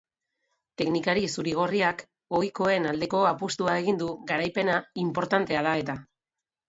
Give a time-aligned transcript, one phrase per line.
[0.81, 2.01] Teknikari zuri-gorriak
[2.39, 5.97] ohikoen aldeko apustua egin du garaipena inportantea da eta.